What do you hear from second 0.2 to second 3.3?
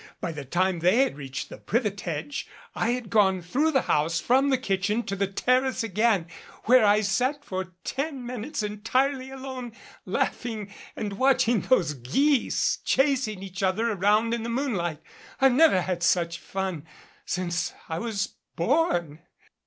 the time they had reached the privet hedge, I had